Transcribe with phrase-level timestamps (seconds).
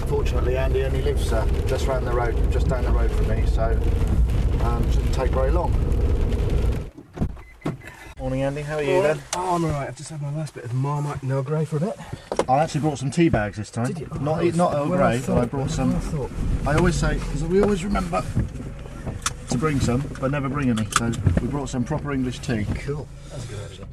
[0.06, 3.44] Fortunately, Andy only lives uh, just round the road, just down the road from me,
[3.46, 3.64] so
[4.64, 5.72] um, shouldn't take very long.
[8.18, 8.62] Morning, Andy.
[8.62, 9.20] How are you then?
[9.36, 9.88] Oh, I'm alright.
[9.88, 11.96] I've just had my last bit of Marmite and Earl Grey for a bit.
[12.48, 13.86] I actually brought some tea bags this time.
[13.86, 14.08] Did you?
[14.20, 15.94] Not Oh, not Earl Grey, but I brought some.
[16.66, 16.72] I.
[16.72, 18.24] I always say because we always remember
[19.50, 20.86] to bring some, but never bring any.
[20.96, 22.66] So we brought some proper English tea.
[22.76, 23.06] Cool.
[23.30, 23.86] That's a good actually.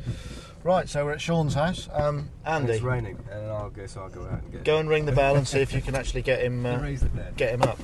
[0.66, 1.88] Right, so we're at Sean's house.
[1.94, 4.63] Um, Andy, It's raining, and I'll guess I'll go out and get.
[4.63, 7.02] go and ring the bell and see if you can actually get him uh, Raise
[7.02, 7.38] the bed.
[7.38, 7.77] get him up.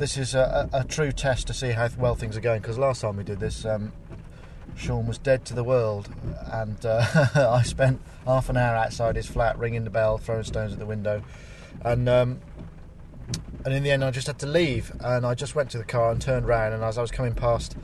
[0.00, 2.62] This is a, a, a true test to see how well things are going.
[2.62, 3.92] Because last time we did this, um,
[4.76, 6.08] Sean was dead to the world,
[6.50, 10.72] and uh, I spent half an hour outside his flat ringing the bell, throwing stones
[10.72, 11.22] at the window,
[11.84, 12.40] and um,
[13.64, 14.90] and in the end I just had to leave.
[14.98, 17.34] And I just went to the car and turned round, and as I was coming
[17.34, 17.76] past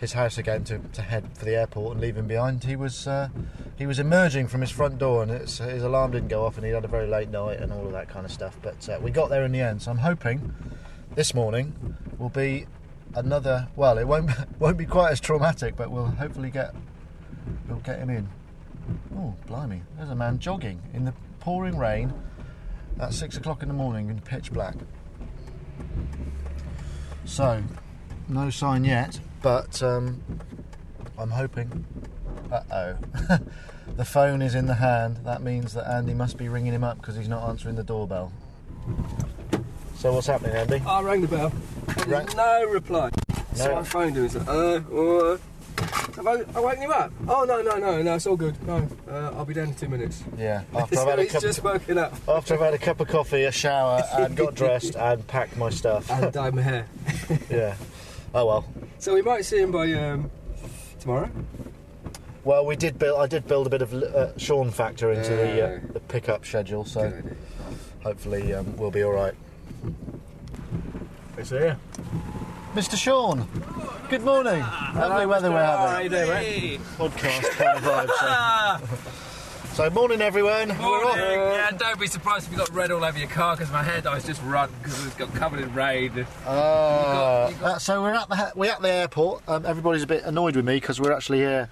[0.00, 3.06] his house again to, to head for the airport and leave him behind, he was
[3.06, 3.28] uh,
[3.76, 6.72] he was emerging from his front door, and his alarm didn't go off, and he
[6.72, 8.56] had a very late night and all of that kind of stuff.
[8.62, 10.54] But uh, we got there in the end, so I'm hoping
[11.14, 12.66] this morning will be
[13.14, 13.68] another.
[13.76, 16.74] Well, it won't won't be quite as traumatic, but we'll hopefully get
[17.68, 18.28] we'll get him in.
[19.16, 19.82] Oh, blimey!
[19.98, 22.12] There's a man jogging in the pouring rain
[22.98, 24.76] at six o'clock in the morning in pitch black.
[27.26, 27.62] So,
[28.28, 30.22] no sign yet, but um,
[31.18, 31.84] I'm hoping.
[32.52, 33.38] Uh oh.
[33.96, 35.18] the phone is in the hand.
[35.24, 38.32] That means that Andy must be ringing him up because he's not answering the doorbell.
[39.96, 40.82] So, what's happening, Andy?
[40.86, 41.52] I rang the bell.
[42.06, 43.10] Rang- no reply.
[43.54, 43.78] So No.
[43.80, 45.36] I phoned him and said, uh, uh,
[46.16, 47.12] have I, I woken you up?
[47.28, 48.60] Oh, no, no, no, no, it's all good.
[48.66, 50.24] No, uh, I'll be down in two minutes.
[50.38, 53.08] Yeah, after I've had a cup, just woken up after I've had a cup of
[53.08, 56.10] coffee, a shower, and got dressed and packed my stuff.
[56.10, 56.86] and dyed my hair.
[57.50, 57.74] yeah.
[58.34, 58.64] Oh well.
[59.00, 60.30] So we might see him by um,
[61.00, 61.30] tomorrow.
[62.44, 63.18] Well, we did build.
[63.18, 66.84] I did build a bit of uh, Sean factor into the uh, the pickup schedule,
[66.84, 67.36] so Good
[68.02, 69.34] hopefully um, we'll be all right.
[71.38, 71.78] It's here,
[72.74, 72.94] Mr.
[72.98, 73.48] Sean.
[74.10, 74.60] Good morning.
[74.60, 75.86] Lovely weather we're having.
[75.86, 76.04] How having.
[76.04, 76.80] you doing, mate?
[76.98, 78.88] Podcast kind of vibe.
[78.90, 79.20] So.
[79.80, 80.68] so morning, everyone.
[80.76, 81.16] Morning.
[81.16, 84.02] Yeah, don't be surprised if you got red all over your car because my hair
[84.02, 86.26] dye's just run because it's got covered in rain.
[86.44, 89.42] Uh, uh, so we're at the we're at the airport.
[89.48, 91.70] Um, everybody's a bit annoyed with me because we're actually here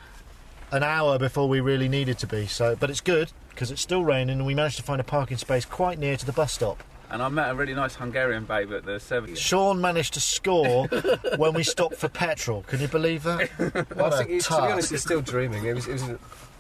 [0.73, 2.47] an hour before we really needed to be.
[2.47, 5.37] So, but it's good because it's still raining and we managed to find a parking
[5.37, 6.83] space quite near to the bus stop.
[7.11, 9.39] And I met a really nice Hungarian babe at the service.
[9.39, 10.87] Sean managed to score
[11.39, 12.63] when we stopped for petrol.
[12.65, 13.49] Can you believe that?
[13.95, 15.65] What I a think he's, to be honest, he's still dreaming.
[15.65, 16.03] It was, it was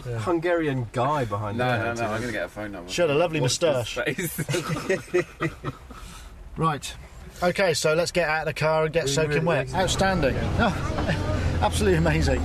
[0.06, 2.02] a Hungarian guy behind No, the no, counter.
[2.02, 2.90] no, I'm going to get a phone number.
[2.90, 3.98] She had a lovely moustache.
[6.56, 6.94] Right.
[7.42, 9.74] Okay, so let's get out of the car and get Really, soaking really wet.
[9.74, 10.34] Outstanding.
[10.58, 12.42] Oh, absolutely amazing.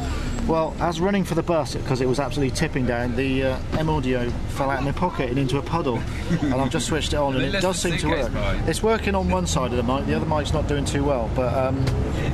[0.48, 3.90] Well, as running for the bus because it was absolutely tipping down, the uh, M
[3.90, 6.02] audio fell out of my pocket and into a puddle,
[6.42, 8.31] and I've just switched it on, and it does seem to work.
[8.68, 11.30] It's working on one side of the mic, the other mic's not doing too well.
[11.34, 11.86] But um,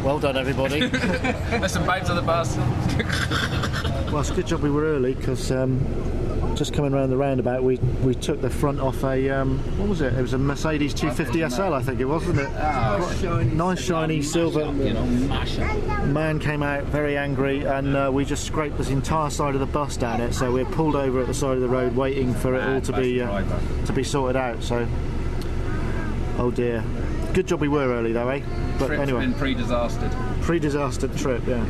[0.03, 0.87] well done, everybody.
[0.87, 2.57] There's some babes on the bus.
[4.11, 5.79] well, it's a good job we were early because um,
[6.59, 10.01] just coming around the roundabout, we we took the front off a um, what was
[10.01, 10.13] it?
[10.13, 12.51] It was a Mercedes 250 SL, I think it was, wasn't it?
[12.51, 14.69] Quite nice shiny silver.
[14.73, 19.65] Man came out very angry, and uh, we just scraped this entire side of the
[19.65, 20.33] bus down it.
[20.33, 22.93] So we're pulled over at the side of the road, waiting for it all to
[22.93, 23.41] be uh,
[23.85, 24.61] to be sorted out.
[24.61, 24.85] So,
[26.37, 26.83] oh dear.
[27.33, 28.41] Good job we were early though, eh?
[28.77, 30.41] But Trip's anyway, been pre-disastered.
[30.41, 31.63] pre-disaster trip, yeah.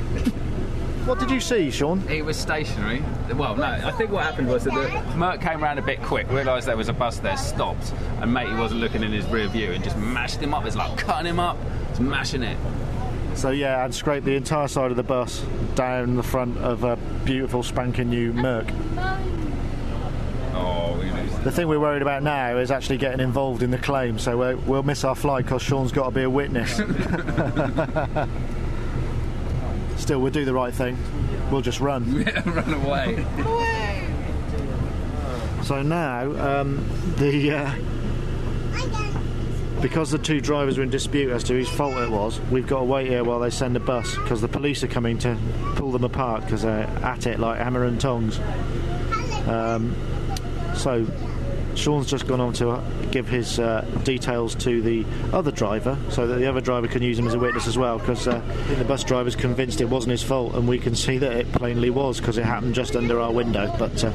[1.10, 2.00] What did you see, Sean?
[2.08, 3.04] He was stationary.
[3.34, 6.30] Well, no, I think what happened was that the Merc came around a bit quick,
[6.30, 9.72] realised there was a bus there, stopped, and matey wasn't looking in his rear view
[9.72, 10.68] and just mashed him up.
[10.68, 11.58] It's like cutting him up,
[11.94, 12.58] smashing it.
[13.34, 16.96] So yeah, I'd scraped the entire side of the bus down the front of a
[17.26, 18.72] beautiful spanking new Merc.
[20.54, 20.96] Oh.
[21.44, 24.84] The thing we're worried about now is actually getting involved in the claim, so we'll
[24.84, 26.80] miss our flight because Sean's got to be a witness.
[30.10, 30.98] Still, we'll do the right thing.
[31.52, 32.24] We'll just run.
[32.46, 33.24] Run away.
[35.62, 36.84] So now, um,
[37.18, 37.76] the uh,
[39.84, 42.80] because the two drivers are in dispute as to whose fault it was, we've got
[42.80, 45.38] to wait here while they send a bus because the police are coming to
[45.76, 48.40] pull them apart because they're at it like hammer and tongs.
[49.48, 49.96] Um,
[50.76, 51.06] so
[51.80, 56.36] Sean's just gone on to give his uh, details to the other driver so that
[56.36, 58.40] the other driver can use him as a witness as well because uh,
[58.78, 61.90] the bus driver's convinced it wasn't his fault and we can see that it plainly
[61.90, 63.74] was because it happened just under our window.
[63.80, 64.10] But uh,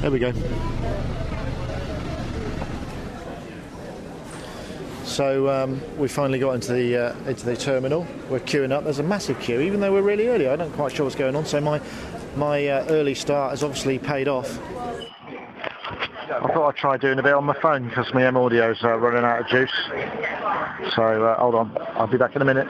[0.00, 0.32] there we go.
[5.04, 8.06] So um, we finally got into the uh, into the terminal.
[8.28, 8.84] We're queuing up.
[8.84, 10.46] There's a massive queue, even though we're really early.
[10.46, 11.46] I'm not quite sure what's going on.
[11.46, 11.80] So my
[12.36, 14.58] my uh, early start has obviously paid off.
[16.28, 18.96] I thought I'd try doing a bit on my phone because my M audio's uh,
[18.96, 19.70] running out of juice.
[20.94, 22.66] So uh, hold on, I'll be back in a minute.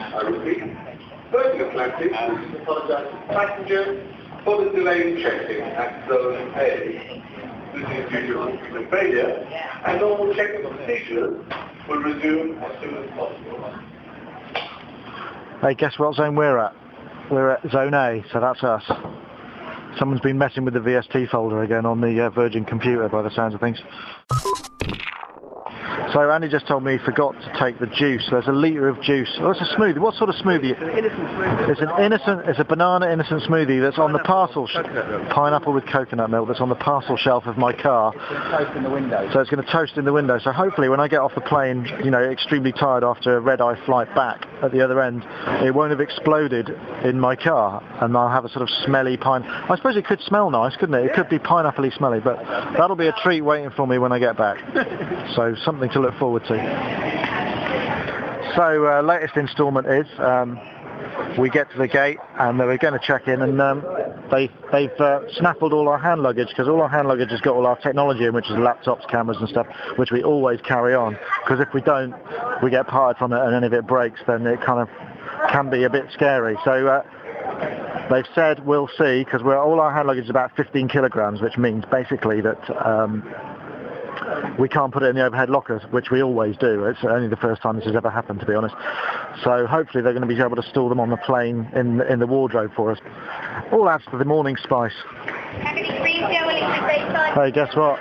[0.00, 0.62] I repeat,
[1.30, 2.12] Virgin Atlantic
[2.62, 7.22] apologise to passengers for the delay in check-in at Zone A.
[7.74, 9.46] This is due to system failure,
[9.86, 11.44] and normal check-in procedures
[11.88, 13.74] will resume as soon as possible.
[15.60, 16.74] Hey, guess what zone we're at?
[17.30, 18.82] We're at zone A, so that's us.
[19.98, 23.30] Someone's been messing with the VST folder again on the uh, Virgin computer by the
[23.30, 23.80] sounds of things.
[26.12, 28.26] So Andy just told me he forgot to take the juice.
[28.30, 29.30] There's a litre of juice.
[29.40, 29.98] Oh, it's a smoothie.
[29.98, 30.72] What sort of smoothie?
[30.72, 31.68] It's an Innocent smoothie.
[31.70, 34.74] It's an innocent, it's a banana innocent smoothie that's on the parcel, sh-
[35.30, 38.12] pineapple with coconut milk that's on the parcel shelf of my car.
[38.12, 39.28] Toast in the window.
[39.32, 40.38] So it's going to toast in the window.
[40.38, 43.84] So hopefully when I get off the plane, you know, extremely tired after a red-eye
[43.86, 45.22] flight back at the other end,
[45.64, 46.70] it won't have exploded
[47.04, 49.42] in my car and I'll have a sort of smelly pine.
[49.44, 51.06] I suppose it could smell nice, couldn't it?
[51.06, 52.42] It could be pineapple-y smelly, but
[52.76, 54.58] that'll be a treat waiting for me when I get back.
[55.36, 57.20] so something to look forward to.
[58.56, 60.58] So uh, latest instalment is um,
[61.38, 63.84] we get to the gate and they were going to check in and um,
[64.30, 67.54] they, they've uh, snaffled all our hand luggage because all our hand luggage has got
[67.54, 69.66] all our technology in which is laptops, cameras and stuff
[69.96, 72.14] which we always carry on because if we don't
[72.62, 74.88] we get parted from it and then if it breaks then it kind of
[75.50, 76.56] can be a bit scary.
[76.64, 81.40] So uh, they've said we'll see because all our hand luggage is about 15 kilograms
[81.40, 83.22] which means basically that um,
[84.58, 86.84] we can't put it in the overhead lockers, which we always do.
[86.84, 88.74] It's only the first time this has ever happened, to be honest.
[89.44, 92.18] So hopefully they're going to be able to store them on the plane in in
[92.18, 92.98] the wardrobe for us.
[93.72, 94.92] All adds to the morning spice.
[97.34, 98.00] Hey, guess what?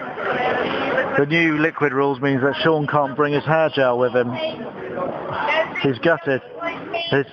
[1.18, 4.32] The new liquid rules means that Sean can't bring his hair gel with him.
[5.82, 6.42] He's gutted.
[7.10, 7.26] He's,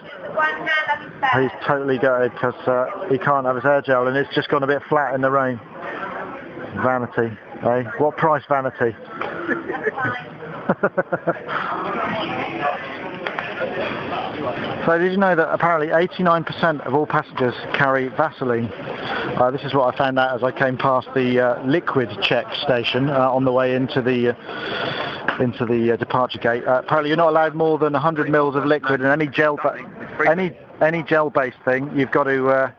[1.34, 4.62] he's totally gutted because uh, he can't have his hair gel and it's just gone
[4.62, 5.60] a bit flat in the rain.
[6.82, 7.36] Vanity.
[7.62, 7.82] Eh?
[7.98, 8.94] What price vanity?
[14.84, 18.66] so did you know that apparently 89% of all passengers carry Vaseline?
[19.36, 22.46] Uh, this is what I found out as I came past the uh, liquid check
[22.54, 26.64] station uh, on the way into the uh, into the uh, departure gate.
[26.66, 29.78] Uh, apparently you're not allowed more than 100 mils of liquid and any gel ba-
[30.28, 32.72] any any gel based thing you've got to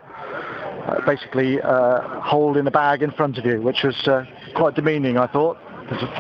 [1.06, 3.96] basically hold in a bag in front of you, which was
[4.58, 5.58] quite demeaning, I thought.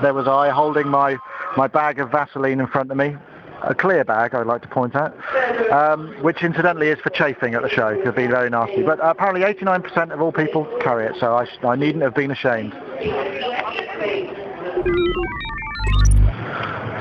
[0.02, 1.18] There was I holding my,
[1.58, 3.18] my bag of Vaseline in front of me,
[3.64, 5.16] a clear bag, I'd like to point out,
[5.72, 7.88] um, which incidentally is for chafing at the show.
[7.88, 8.84] It could be very nasty.
[8.84, 12.30] But apparently 89% of all people carry it, so I, sh- I needn't have been
[12.30, 12.74] ashamed.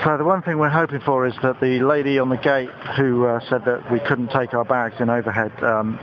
[0.03, 3.27] So the one thing we're hoping for is that the lady on the gate who
[3.27, 5.99] uh, said that we couldn't take our bags in overhead um,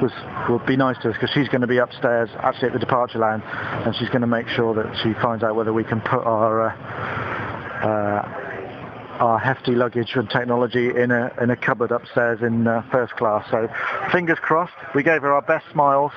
[0.00, 0.12] was
[0.48, 3.18] will be nice to us because she's going to be upstairs actually at the departure
[3.18, 6.24] lounge and she's going to make sure that she finds out whether we can put
[6.24, 6.74] our uh,
[7.84, 8.38] uh,
[9.18, 13.44] our hefty luggage and technology in a in a cupboard upstairs in uh, first class.
[13.50, 13.68] So
[14.12, 14.74] fingers crossed.
[14.94, 16.12] We gave her our best smiles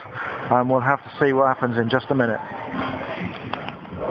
[0.52, 2.40] and we'll have to see what happens in just a minute.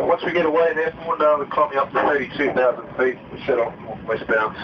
[0.07, 3.19] Once we get away there, we'll now we're climbing up to 32,000 feet.
[3.33, 3.75] We set off
[4.07, 4.57] westbound.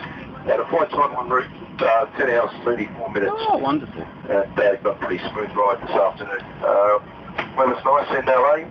[0.50, 3.32] At a flight time on route, uh, 10 hours 34 minutes.
[3.34, 4.06] Oh, wonderful.
[4.28, 6.40] And uh, got a pretty smooth ride this afternoon.
[6.62, 6.98] Uh,
[7.56, 8.66] weather's nice in LA,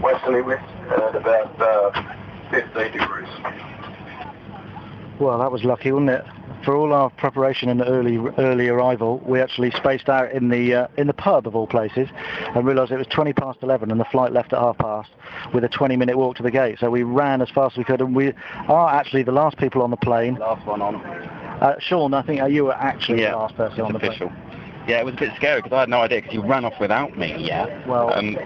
[0.00, 3.28] westerly wind, at about uh, 15 degrees.
[5.20, 6.24] Well, that was lucky, wasn't it?
[6.64, 10.88] for all our preparation and early early arrival, we actually spaced out in the uh,
[10.96, 12.08] in the pub of all places,
[12.54, 15.10] and realised it was 20 past 11, and the flight left at half past,
[15.54, 16.76] with a 20 minute walk to the gate.
[16.80, 18.32] So we ran as fast as we could, and we
[18.68, 20.34] are actually the last people on the plane.
[20.34, 20.96] Last one on.
[20.96, 24.28] Uh, Sean, I think uh, you were actually the last person on the official.
[24.28, 24.47] plane.
[24.88, 26.72] Yeah, it was a bit scary because I had no idea because you ran off
[26.80, 27.36] without me.
[27.38, 27.86] Yeah.
[27.86, 28.36] Well- Um,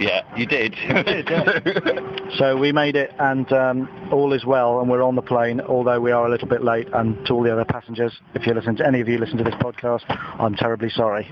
[0.00, 0.74] yeah, you did.
[2.38, 5.60] So we made it, and um, all is well, and we're on the plane.
[5.60, 8.54] Although we are a little bit late, and to all the other passengers, if you
[8.54, 10.04] listen to any of you listen to this podcast,
[10.40, 11.30] I'm terribly sorry.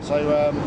[0.00, 0.58] So um,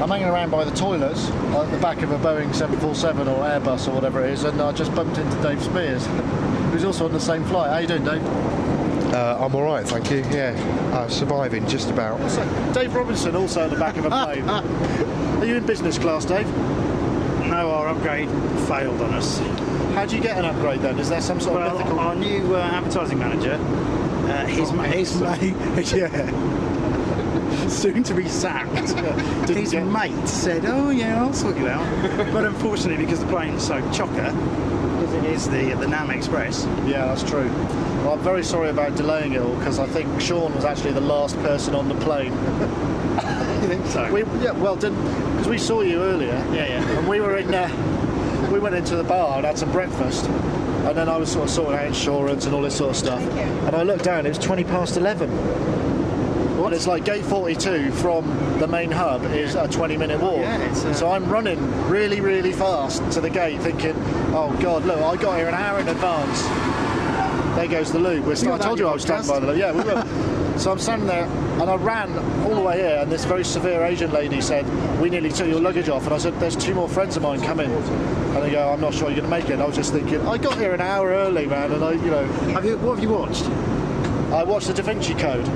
[0.00, 3.88] I'm hanging around by the toilets at the back of a Boeing 747 or Airbus
[3.88, 6.06] or whatever it is, and I just bumped into Dave Spears,
[6.72, 7.70] who's also on the same flight.
[7.72, 8.22] How you doing, Dave?
[9.12, 10.18] Uh, I'm all right, thank you.
[10.30, 10.52] Yeah,
[10.92, 12.18] uh, surviving just about.
[12.30, 14.48] So, Dave Robinson also at the back of a plane.
[14.48, 16.48] Are you in business class, Dave?
[17.46, 18.28] No, our upgrade
[18.66, 19.38] failed on us.
[19.94, 20.98] How do you get an upgrade then?
[20.98, 22.00] Is there some sort of Well, mythical?
[22.00, 25.54] our new uh, advertising manager, uh, his, ma- his mate,
[25.92, 28.74] yeah, soon to be sacked.
[29.46, 31.84] Didn't his get- mate said, "Oh yeah, I'll sort you out."
[32.32, 34.83] but unfortunately, because the plane's so chocker, as it
[35.34, 37.48] is the the NAMM Express, Yeah, that's true.
[38.02, 41.00] Well, I'm very sorry about delaying it all because I think Sean was actually the
[41.00, 42.32] last person on the plane.
[43.62, 44.12] you think so?
[44.12, 46.36] We, yeah, well, didn't because we saw you earlier.
[46.52, 46.98] Yeah, yeah.
[46.98, 47.52] And we were in.
[47.52, 47.68] Uh,
[48.52, 51.50] we went into the bar and had some breakfast, and then I was sort of
[51.50, 53.22] sorting out insurance and all this sort of stuff.
[53.22, 55.30] And I looked down; it was twenty past eleven.
[56.64, 58.24] And it's like gate 42 from
[58.58, 60.38] the main hub is a 20 minute walk.
[60.38, 61.60] yeah, it's, uh, so I'm running
[61.90, 63.92] really, really fast to the gate thinking,
[64.34, 66.42] oh God, look, I got here an hour in advance.
[67.56, 68.24] There goes the loop.
[68.26, 69.56] We're st- I told you I was standing by the loop.
[69.58, 70.58] Yeah, we will.
[70.58, 73.84] so I'm standing there and I ran all the way here and this very severe
[73.84, 74.66] Asian lady said,
[75.00, 76.04] we nearly took your luggage off.
[76.04, 77.70] And I said, there's two more friends of mine coming.
[77.70, 79.52] And they go, I'm not sure you're going to make it.
[79.52, 81.70] And I was just thinking, I got here an hour early, man.
[81.70, 82.76] And I, you know, Have you?
[82.78, 83.44] What have you watched?
[84.32, 85.46] I watched the Da Vinci Code.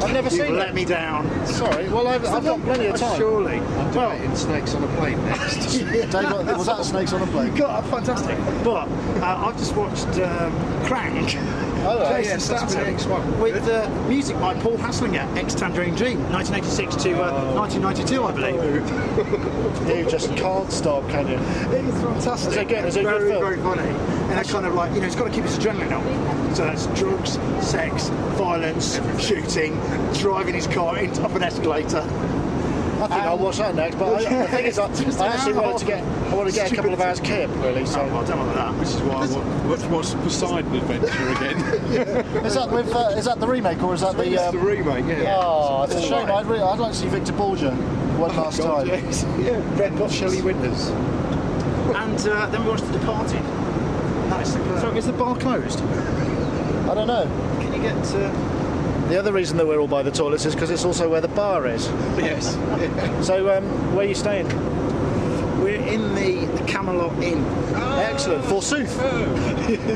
[0.00, 0.06] You.
[0.06, 0.74] I've never You seen let it.
[0.74, 1.46] me down.
[1.46, 3.18] Sorry, well, I've, I've got plenty of time.
[3.18, 3.60] Surely.
[3.60, 5.66] Well, in Snakes on a Plane next.
[5.78, 7.54] Dave, was that Snakes on a Plane?
[7.54, 8.36] God, fantastic.
[8.64, 8.88] But
[9.22, 10.52] uh, I've just watched um,
[10.84, 11.36] Crank.
[11.88, 12.16] Oh, right.
[12.24, 13.40] Jason yes, that's the next one.
[13.40, 19.66] With uh, music by Paul Haslinger, ex Tangerine Dream, 1986 to uh, 1992, I believe.
[19.86, 21.38] You just can't stop, can you?
[21.38, 22.50] It's fantastic.
[22.50, 22.84] Is it good?
[22.84, 23.42] Is it a very, good film?
[23.42, 24.15] very funny.
[24.28, 26.56] And that kind of like, you know, it's got to keep his adrenaline up.
[26.56, 27.32] So that's drugs,
[27.64, 29.74] sex, violence, shooting,
[30.14, 32.00] driving his car into up an escalator.
[32.96, 33.96] I think I'll watch that next.
[33.96, 34.84] But I, the thing is, I,
[35.24, 37.84] I actually wanted to get, I want to get a couple of hours kip, really.
[37.86, 38.74] So Oh, well, don't want that.
[38.74, 41.58] Which is why I want, watch Poseidon Adventure again.
[42.46, 44.24] is that with uh, is that the remake or is that the?
[44.24, 45.36] it's the Um, remake, yeah.
[45.38, 46.30] oh, it's a shame.
[46.30, 47.70] I'd, really, I'd like to see Victor Borgia
[48.16, 49.04] one last God, time.
[49.04, 49.24] yes.
[49.38, 50.88] Yeah, Red Hot Shelley Winters.
[50.88, 53.42] And uh, then we watched The Departed.
[54.54, 54.80] That is superb.
[54.80, 55.80] So is the bar closed?
[55.82, 57.26] I don't know.
[57.60, 57.96] Can you get...
[58.14, 58.30] Uh,
[59.08, 61.28] The other reason that we're all by the toilets is because it's also where the
[61.28, 61.86] bar is.
[62.18, 62.56] Yes.
[63.26, 64.48] So um, where are you staying?
[65.62, 67.44] we're in the, the Camelot Inn.
[67.74, 68.44] Excellent.
[68.44, 68.96] Forsooth.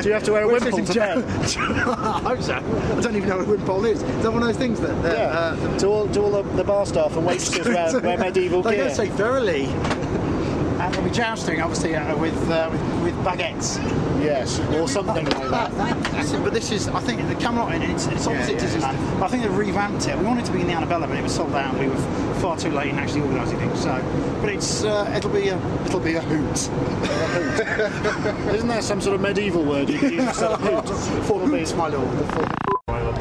[0.02, 1.19] Do you have to wear a wimple to bed?
[1.59, 2.54] I hope so.
[2.57, 4.02] I don't even know what a wimpole is.
[4.02, 5.00] Is that one of those things that...
[5.02, 5.25] that Yeah.
[5.38, 8.76] uh, do all, do all the, the bar staff and waitresses wear, wear medieval gear?
[8.76, 9.66] going to say thoroughly.
[9.66, 13.78] And we'll be jousting, obviously, uh, with, uh, with with baguettes.
[14.22, 16.40] Yes, or something like that.
[16.44, 17.74] But this is, I think, the Camelot.
[17.82, 19.22] It's, it's opposite Yeah, yeah, Disneyland.
[19.22, 20.18] I think they've revamped it.
[20.18, 21.74] We wanted to be in the Anabella, but it was sold out.
[21.74, 23.80] and We were far too late in actually organising things.
[23.82, 26.50] So, but it's uh, it'll be a it'll be a hoot.
[28.54, 30.88] Isn't there some sort of medieval word you could use hoot?
[31.26, 32.59] For hoots, my lord.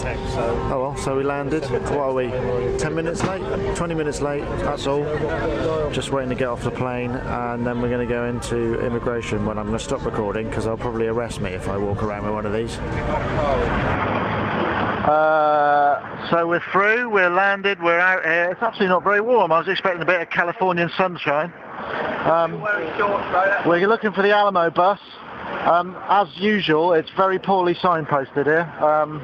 [0.01, 1.63] Oh well, so we landed.
[1.69, 2.29] What are we?
[2.77, 3.41] 10 minutes late?
[3.75, 5.03] 20 minutes late, that's all.
[5.91, 9.45] Just waiting to get off the plane, and then we're going to go into immigration
[9.45, 12.23] when I'm going to stop recording because they'll probably arrest me if I walk around
[12.23, 12.77] with one of these.
[15.09, 18.51] Uh, so we're through, we're landed, we're out here.
[18.51, 19.51] It's actually not very warm.
[19.51, 21.51] I was expecting a bit of Californian sunshine.
[22.25, 22.61] Um,
[23.65, 24.99] we're looking for the Alamo bus.
[25.65, 28.71] Um, as usual, it's very poorly signposted here.
[28.83, 29.19] Um,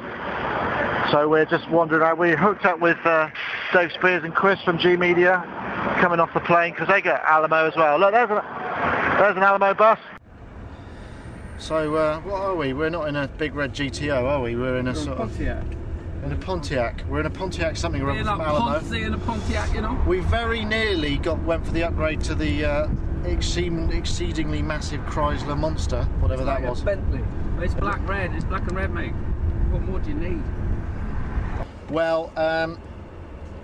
[1.11, 2.17] so we're just wandering out.
[2.17, 3.29] We hooked up with uh,
[3.73, 5.43] Dave Spears and Chris from G Media
[5.99, 7.99] coming off the plane because they get Alamo as well.
[7.99, 8.41] Look, there's an,
[9.17, 9.99] there's an Alamo bus.
[11.57, 12.73] So uh, what are we?
[12.73, 14.55] We're not in a big red GTO, are we?
[14.55, 15.39] We're in a sort of
[16.25, 17.03] in a Pontiac.
[17.07, 18.79] We're in a Pontiac something or other In from a Alamo.
[18.79, 20.01] Ponzi and a Pontiac, you know.
[20.07, 22.87] We very nearly got went for the upgrade to the uh,
[23.25, 26.81] exceed, exceedingly massive Chrysler Monster, whatever that was.
[26.81, 27.23] Bentley.
[27.59, 28.33] It's black red.
[28.33, 29.13] It's black and red, mate.
[29.71, 30.43] What more do you need?
[31.89, 32.79] Well, um,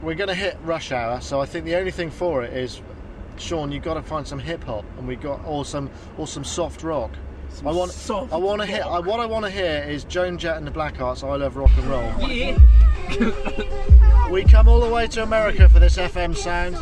[0.01, 2.81] we're going to hit rush hour, so I think the only thing for it is,
[3.37, 6.43] Sean, you've got to find some hip hop, and we got or some or some
[6.43, 7.11] soft rock.
[7.65, 7.91] I want.
[7.91, 8.83] soft I want to hear.
[8.83, 11.23] I, what I want to hear is Joan Jett and the Blackhearts.
[11.23, 12.29] I love rock and roll.
[12.29, 12.57] Yeah.
[14.31, 16.77] We come all the way to America for this FM sound.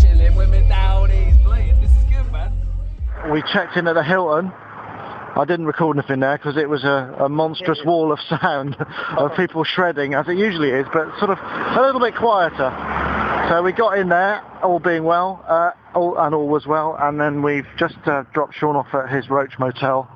[0.00, 1.80] Chilling with me dowdies, playing.
[1.80, 2.52] This is good, man.
[3.30, 4.52] We checked in at the Hilton.
[5.36, 8.74] I didn't record anything there because it was a, a monstrous wall of sound
[9.18, 12.72] of people shredding, as it usually is, but sort of a little bit quieter.
[13.50, 17.20] So we got in there, all being well, uh, all, and all was well, and
[17.20, 20.08] then we've just uh, dropped Sean off at his Roach Motel.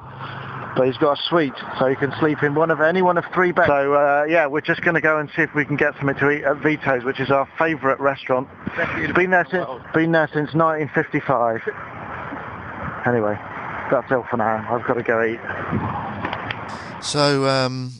[0.76, 3.24] But he's got a suite, so he can sleep in one of any one of
[3.34, 3.66] three beds.
[3.68, 6.16] So uh, yeah, we're just going to go and see if we can get something
[6.16, 8.48] to eat at Vito's, which is our favourite restaurant.
[8.96, 11.60] It's been there since been there since 1955.
[13.06, 13.36] Anyway,
[13.90, 14.66] that's all for now.
[14.70, 15.40] I've got to go eat.
[17.02, 17.92] So um,